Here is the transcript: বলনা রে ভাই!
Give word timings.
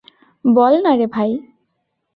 বলনা 0.45 0.91
রে 0.95 1.07
ভাই! 1.07 1.31